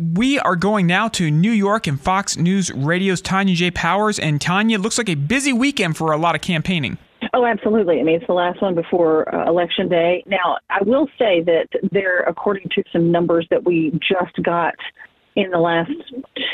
[0.00, 3.72] We are going now to New York and Fox News Radio's Tonya J.
[3.72, 4.20] Powers.
[4.20, 6.98] And Tonya, looks like a busy weekend for a lot of campaigning.
[7.34, 7.98] Oh, absolutely.
[7.98, 10.22] I mean, it's the last one before uh, Election Day.
[10.26, 14.74] Now, I will say that there, according to some numbers that we just got
[15.34, 15.90] in the last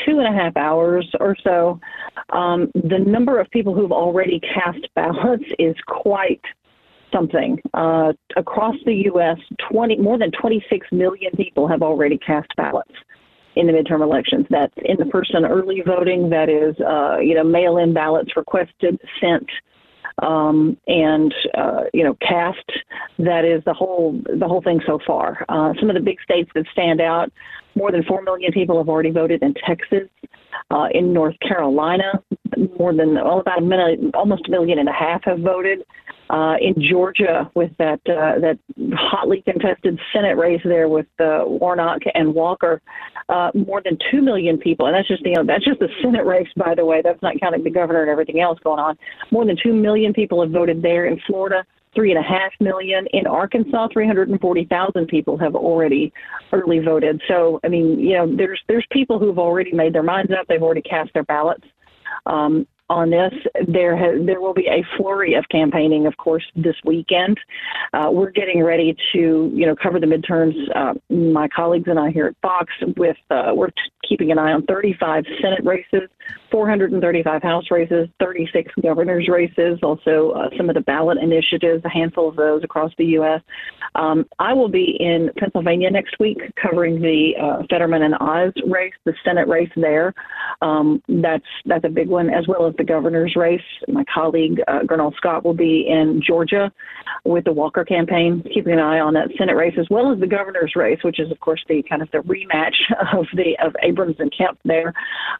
[0.05, 1.79] two and a half hours or so,
[2.31, 6.41] um, the number of people who've already cast ballots is quite
[7.13, 7.59] something.
[7.75, 9.37] Uh, across the U.S.,
[9.71, 12.91] 20, more than 26 million people have already cast ballots
[13.55, 14.45] in the midterm elections.
[14.49, 16.29] That's in the person early voting.
[16.29, 19.49] That is, uh, you know, mail-in ballots requested, sent,
[20.21, 22.69] um, and uh, you know, cast.
[23.17, 25.45] That is the whole the whole thing so far.
[25.49, 27.31] Uh, some of the big states that stand out.
[27.77, 30.07] More than four million people have already voted in Texas.
[30.71, 32.23] Uh, in North Carolina,
[32.79, 35.83] more than well, about a million, almost a million and a half have voted.
[36.27, 38.57] Uh, in Georgia, with that uh, that
[38.97, 42.81] hotly contested Senate race there with uh, Warnock and Walker,
[43.29, 46.25] uh, more than two million people, and that's just you know that's just the Senate
[46.25, 47.01] race, by the way.
[47.03, 48.97] That's not counting the governor and everything else going on.
[49.29, 51.63] More than two million people have voted there in Florida
[51.95, 53.07] three and a half million.
[53.13, 56.13] In Arkansas, 340,000 people have already
[56.51, 57.21] early voted.
[57.27, 60.45] So, I mean, you know, there's there's people who've already made their minds up.
[60.47, 61.63] They've already cast their ballots.
[62.25, 63.33] Um, on this.
[63.67, 67.39] There there will be a flurry of campaigning, of course, this weekend.
[67.93, 70.55] Uh, we're getting ready to you know cover the midterms.
[70.75, 73.69] Uh, my colleagues and I here at Fox with uh, we're
[74.07, 76.09] keeping an eye on 35 Senate races,
[76.55, 82.29] 435 House races, 36 governors races, also uh, some of the ballot initiatives, a handful
[82.29, 83.41] of those across the U.S.
[83.95, 88.93] Um, I will be in Pennsylvania next week covering the uh, Fetterman and Oz race,
[89.03, 90.13] the Senate race there.
[90.61, 93.59] Um, that's that's a big one, as well as the governor's race.
[93.89, 96.71] My colleague uh, Gernal Scott will be in Georgia
[97.25, 100.27] with the Walker campaign, keeping an eye on that Senate race, as well as the
[100.27, 102.75] governor's race, which is of course the kind of the rematch
[103.13, 104.93] of the of Abrams and Kemp there,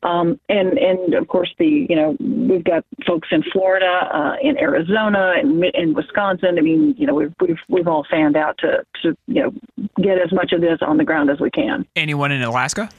[0.03, 4.57] um, and and of course the you know we've got folks in Florida, uh, in
[4.57, 6.57] Arizona, and in, in Wisconsin.
[6.57, 9.53] I mean, you know we've we've we've all fanned out to to you know
[10.01, 11.85] get as much of this on the ground as we can.
[11.95, 12.89] Anyone in Alaska?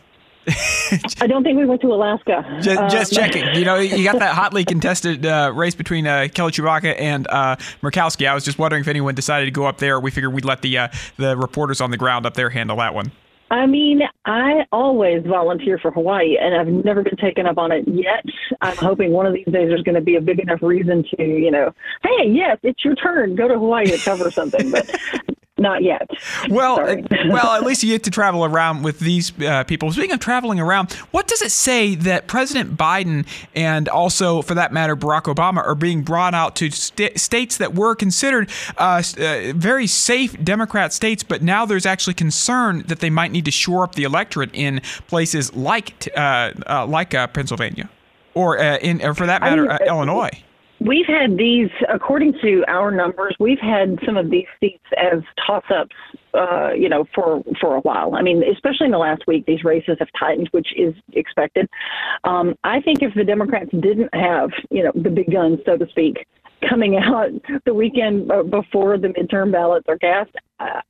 [1.20, 2.44] I don't think we went to Alaska.
[2.62, 3.44] Just, um, just checking.
[3.56, 7.56] You know, you got that hotly contested uh, race between uh, Kelly Tshibaka and uh,
[7.82, 8.28] Murkowski.
[8.28, 9.98] I was just wondering if anyone decided to go up there.
[9.98, 12.94] We figured we'd let the uh, the reporters on the ground up there handle that
[12.94, 13.10] one.
[13.50, 17.86] I mean, I always volunteer for Hawaii, and I've never been taken up on it
[17.86, 18.24] yet.
[18.60, 21.22] I'm hoping one of these days there's going to be a big enough reason to,
[21.22, 23.36] you know, hey, yes, it's your turn.
[23.36, 24.70] Go to Hawaii to cover something.
[24.70, 24.92] But
[25.58, 26.08] not yet.
[26.50, 26.76] Well,
[27.28, 29.90] well, at least you get to travel around with these uh, people.
[29.92, 34.72] Speaking of traveling around, what does it say that President Biden and also, for that
[34.72, 39.52] matter, Barack Obama are being brought out to st- states that were considered uh, uh,
[39.54, 43.84] very safe Democrat states, but now there's actually concern that they might need to shore
[43.84, 47.88] up the electorate in places like uh, uh, like uh, Pennsylvania,
[48.34, 50.42] or in, or for that matter, I mean, Illinois.
[50.86, 55.96] We've had these, according to our numbers, we've had some of these seats as toss-ups,
[56.32, 58.14] uh, you know, for for a while.
[58.14, 61.68] I mean, especially in the last week, these races have tightened, which is expected.
[62.22, 65.88] Um, I think if the Democrats didn't have, you know, the big guns, so to
[65.88, 66.24] speak,
[66.68, 67.30] coming out
[67.64, 70.30] the weekend before the midterm ballots are cast,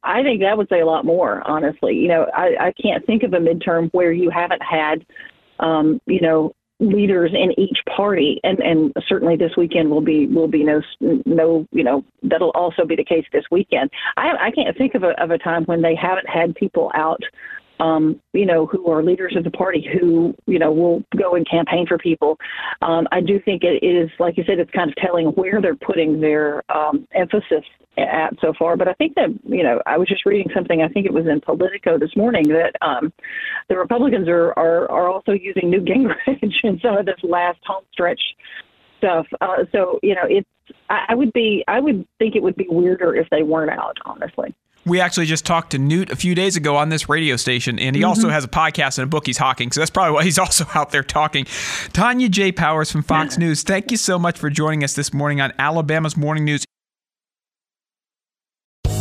[0.02, 1.42] I think that would say a lot more.
[1.48, 5.06] Honestly, you know, I, I can't think of a midterm where you haven't had
[5.58, 10.48] um, you know, leaders in each party, and and certainly this weekend will be will
[10.48, 10.82] be no
[11.24, 13.90] no you know that'll also be the case this weekend.
[14.16, 17.20] I I can't think of a of a time when they haven't had people out.
[17.78, 21.46] Um, you know, who are leaders of the party who, you know, will go and
[21.46, 22.38] campaign for people.
[22.80, 25.76] Um, I do think it is, like you said, it's kind of telling where they're
[25.76, 27.64] putting their um, emphasis
[27.96, 28.76] at so far.
[28.76, 30.82] But I think that you know, I was just reading something.
[30.82, 33.12] I think it was in Politico this morning that um,
[33.68, 37.84] the Republicans are, are are also using Newt Gingrich in some of this last home
[37.92, 38.20] stretch
[38.98, 39.26] stuff.
[39.40, 40.48] Uh, so you know, it's
[40.88, 43.96] I, I would be I would think it would be weirder if they weren't out.
[44.04, 44.54] Honestly.
[44.84, 47.96] We actually just talked to Newt a few days ago on this radio station, and
[47.96, 48.08] he mm-hmm.
[48.08, 49.72] also has a podcast and a book he's hawking.
[49.72, 51.44] So that's probably why he's also out there talking.
[51.44, 52.52] Tonya J.
[52.52, 56.16] Powers from Fox News, thank you so much for joining us this morning on Alabama's
[56.16, 56.64] Morning News.